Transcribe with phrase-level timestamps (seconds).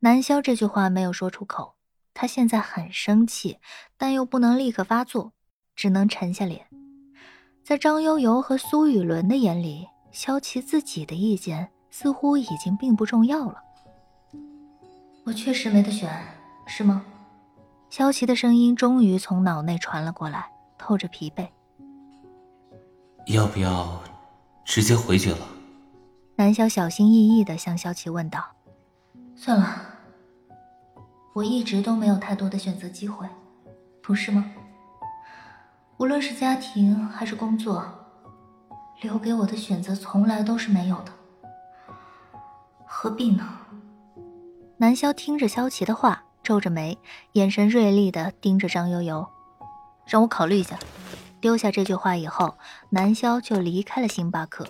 [0.00, 1.74] 南萧这句话没有说出口，
[2.12, 3.58] 他现在很生气，
[3.96, 5.32] 但又不能立刻发作，
[5.74, 6.66] 只能沉下脸。
[7.64, 13.56] 在张悠悠和苏雨伦的眼里，萧琪自己的意见似乎已经并不重要了。
[15.24, 16.08] 我确实没得选，
[16.66, 17.04] 是吗？
[17.90, 21.48] 萧琪的声音终于从脑内传了过来，透着疲惫。
[23.26, 24.00] 要不要
[24.64, 25.48] 直接回绝了？
[26.36, 28.44] 南萧小心翼翼地向萧琪问道
[29.38, 29.82] ：“算了，
[31.34, 33.28] 我一直都没有太多的选择机会，
[34.02, 34.50] 不是吗？
[35.98, 37.84] 无论是家庭还是工作，
[39.02, 41.12] 留给我的选择从来都是没有的，
[42.86, 43.46] 何必呢？”
[44.78, 46.98] 南萧听着萧琪的话，皱着眉，
[47.32, 49.28] 眼神锐利的盯着张悠悠，
[50.06, 50.78] 让我考虑一下。
[51.40, 52.56] 丢下这句话以后，
[52.90, 54.66] 南萧就离开了星巴克。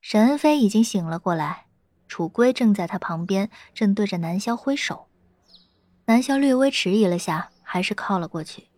[0.00, 1.66] 沈恩飞已经醒了过来，
[2.12, 5.06] 楚归正在他旁边，正对着南萧挥手。
[6.04, 8.68] 南萧略微迟疑了下，还是靠了过去。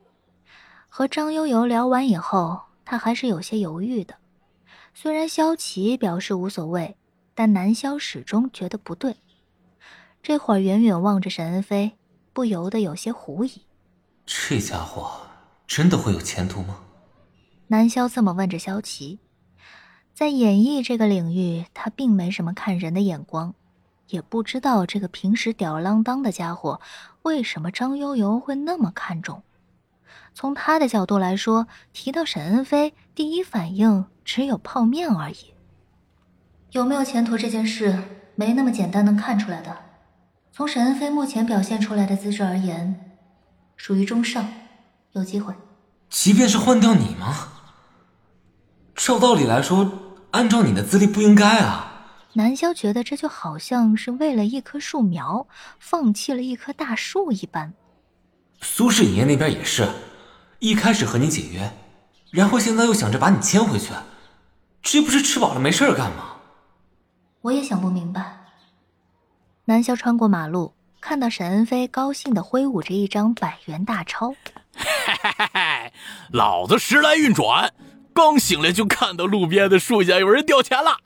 [0.89, 4.15] 和张悠悠聊完以后，他还是有些犹豫的。
[4.95, 6.97] 虽然萧琪表示无所谓，
[7.35, 9.17] 但南萧始终觉得不对。
[10.23, 11.99] 这会儿远远望着沈恩飞，
[12.33, 13.63] 不由得有些狐疑：
[14.25, 15.23] 这家伙。
[15.67, 16.79] 真的会有前途吗？
[17.67, 19.19] 南萧这么问着萧琪，
[20.15, 23.53] 在演艺这个领域，他并没什么看人的眼光，
[24.11, 26.81] 也不知道这个平时吊儿郎当的家伙
[27.23, 29.43] 为什么张悠悠会那么看重。
[30.33, 35.53] 从他的角度来说，提到沈恩飞，第一反应只有泡面而已。
[36.71, 38.05] 有没有前途这件事，
[38.37, 39.77] 没那么简单能看出来的。
[40.53, 43.17] 从沈恩飞目前表现出来的资质而言，
[43.77, 44.49] 属于中上。
[45.13, 45.55] 有机会，
[46.09, 47.49] 即便是换掉你吗？
[48.95, 50.04] 照道理来说，
[50.35, 51.93] 按照你的资历不应该啊。
[52.33, 55.47] 南萧觉得这就好像是为了一棵树苗
[55.79, 57.73] 放弃了一棵大树一般。
[58.61, 59.89] 苏氏影业那边也是，
[60.59, 61.73] 一开始和你解约，
[62.33, 63.93] 然后现在又想着把你牵回去，
[64.83, 66.35] 这不是吃饱了没事干吗？
[67.43, 68.41] 我也想不明白。
[69.67, 74.35] 南萧穿过马路，看到沈恩飞高兴的挥舞着一张百元大钞。
[76.31, 77.73] 老子时来运转，
[78.15, 80.99] 刚醒来就看到路边的树下有人掉钱了，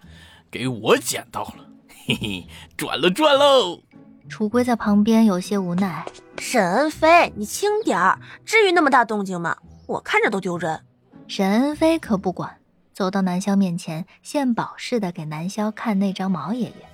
[0.50, 1.66] 给我捡到了，
[2.06, 2.46] 嘿嘿，
[2.76, 3.80] 赚了赚喽！
[4.28, 6.04] 楚归在旁边有些无奈
[6.38, 9.56] ：“沈恩飞，你轻点儿，至于那么大动静吗？
[9.86, 10.84] 我看着都丢人。”
[11.26, 12.58] 沈恩飞可不管，
[12.92, 16.88] 走到南萧面前，献宝似的给南萧看那张毛爷爷。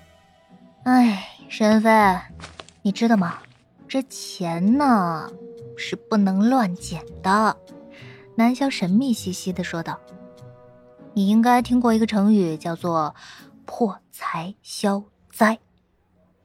[0.85, 1.91] 哎，沈恩飞，
[2.83, 3.39] 你知道吗？
[3.89, 5.29] 这钱呢？
[5.77, 7.57] 是不能乱捡的，
[8.37, 9.99] 南萧神秘兮兮的说道
[11.15, 13.15] ：“你应该听过一个成语，叫做
[13.65, 15.59] ‘破财消灾’。”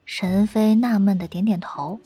[0.06, 2.00] 神飞纳闷的点点头：“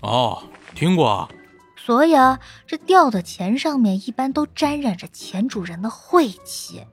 [0.00, 0.42] 哦，
[0.74, 1.28] 听过。
[1.76, 6.84] 所以啊，这掉的钱上面一般都沾染着钱主人的晦气。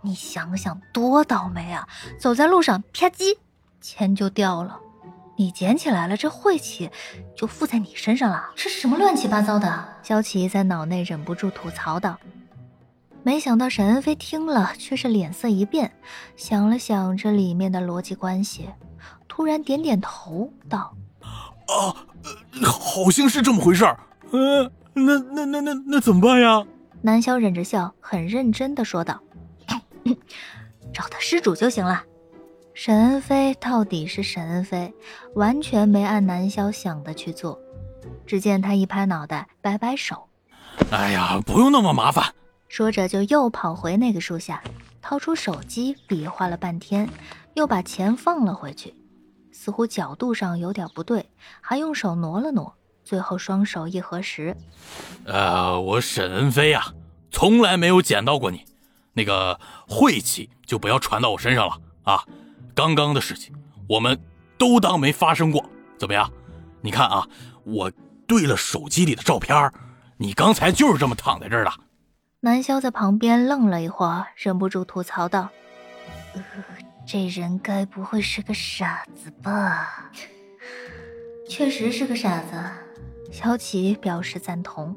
[0.00, 1.86] 你想想，多倒霉啊！
[2.18, 3.36] 走在路上，啪叽，
[3.82, 4.80] 钱就掉了。”
[5.38, 6.90] 你捡起来了，这晦气
[7.36, 8.50] 就附在你身上了。
[8.56, 9.88] 这什么乱七八糟的？
[10.02, 12.18] 萧琪在脑内忍不住吐槽道。
[13.22, 15.92] 没想到沈恩飞听了，却是脸色一变，
[16.34, 18.68] 想了想这里面的逻辑关系，
[19.28, 21.94] 突然点点头道：“啊，
[22.64, 24.00] 好像是这么回事儿。
[24.32, 26.66] 嗯，那那那那那怎么办呀？”
[27.00, 29.20] 南萧忍着笑，很认真的说道
[30.92, 32.02] ：“找他失主就行了。”
[32.80, 34.94] 沈恩飞到底是沈恩飞，
[35.34, 37.60] 完全没按南萧想的去做。
[38.24, 40.28] 只见他一拍脑袋，摆摆手
[40.92, 42.32] ：“哎呀，不用那么麻烦。”
[42.70, 44.62] 说着就又跑回那个树下，
[45.02, 47.08] 掏出手机比划了半天，
[47.54, 48.94] 又把钱放了回去，
[49.50, 51.28] 似乎角度上有点不对，
[51.60, 52.72] 还用手挪了挪，
[53.02, 54.56] 最后双手一合十
[55.26, 56.94] ：“呃，我沈恩飞呀，
[57.32, 58.64] 从来没有捡到过你，
[59.14, 59.58] 那个
[59.88, 62.22] 晦气就不要传到我身上了啊。”
[62.78, 63.52] 刚刚的事情，
[63.88, 64.16] 我们
[64.56, 66.32] 都当没发生过，怎么样？
[66.80, 67.26] 你看啊，
[67.64, 67.90] 我
[68.24, 69.68] 对了手机里的照片，
[70.16, 71.72] 你刚才就是这么躺在这儿的。
[72.38, 75.48] 南萧在旁边愣了一会儿，忍不住吐槽道：“，
[77.04, 80.12] 这人该不会是个傻子吧？”
[81.50, 82.62] 确实是个傻子，
[83.32, 84.94] 萧琪表示赞同。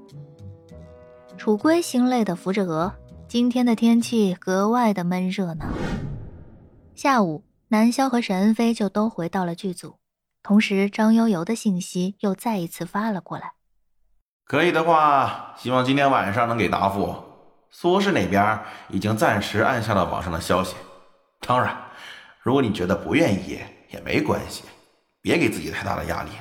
[1.35, 2.93] 楚归心累的扶着额，
[3.27, 5.65] 今天的天气格外的闷热呢。
[6.93, 7.43] 下午。
[7.71, 9.97] 南萧和沈恩飞就都回到了剧组，
[10.43, 13.53] 同时张悠悠的信息又再一次发了过来。
[14.43, 17.15] 可以的话，希望今天晚上能给答复。
[17.69, 18.59] 苏氏那边
[18.89, 20.75] 已经暂时按下了网上的消息。
[21.39, 21.73] 当然，
[22.41, 24.65] 如果你觉得不愿意也没关系，
[25.21, 26.31] 别给自己太大的压力。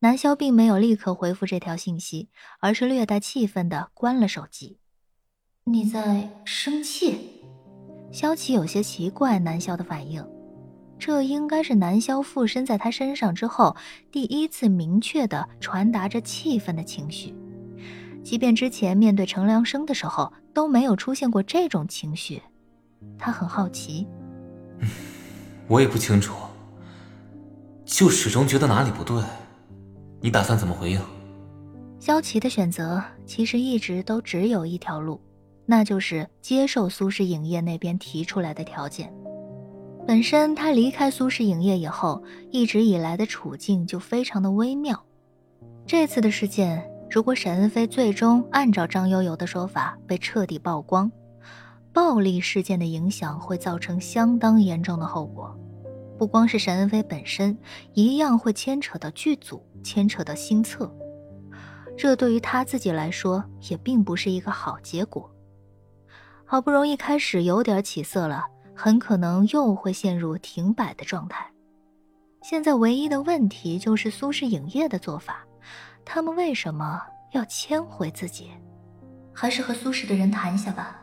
[0.00, 2.28] 南萧并没有立刻回复这条信息，
[2.58, 4.80] 而是略带气愤的关了手机。
[5.66, 7.33] 你在生气？
[8.14, 10.24] 萧琪有些奇怪南萧的反应，
[11.00, 13.74] 这应该是南萧附身在他身上之后
[14.12, 17.34] 第一次明确的传达着气愤的情绪。
[18.22, 22.40] 即便之前面对程良生的时候都没有出现过这种情绪，
[23.18, 24.06] 他很好奇。
[25.66, 26.36] 我也不清楚，
[27.84, 29.20] 就始终觉得哪里不对。
[30.20, 31.00] 你打算怎么回应？
[31.98, 35.20] 萧琪的选择其实一直都只有一条路，
[35.66, 39.12] 那就是接受苏氏影业那边提出来的条件。
[40.06, 45.02] 本身他离开苏氏影业以后，一直以来的处境就非常的微妙。
[45.86, 51.10] 这次的事件，如果沈恩飞最终按照张悠悠的说法被彻底曝光，
[51.92, 55.58] 暴力事件的影响会造成相当严重的后果。
[56.18, 57.56] 不光是沈恩飞本身，
[57.94, 60.94] 一样会牵扯到剧组，牵扯到新策。
[61.96, 65.33] 这对于他自己来说，也并不是一个好结果。
[66.46, 68.44] 好不容易开始有点起色了，
[68.74, 71.50] 很可能又会陷入停摆的状态。
[72.42, 75.44] 现在唯一的问题就是苏氏影业的做法，
[76.04, 77.00] 他们为什么
[77.32, 78.50] 要迁回自己？
[79.32, 81.00] 还是和苏氏的人谈一下吧。